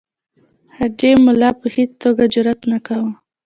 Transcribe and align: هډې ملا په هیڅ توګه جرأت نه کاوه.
هډې 0.77 1.11
ملا 1.25 1.49
په 1.59 1.65
هیڅ 1.75 1.91
توګه 2.03 2.23
جرأت 2.33 2.61
نه 2.71 2.77
کاوه. 2.85 3.11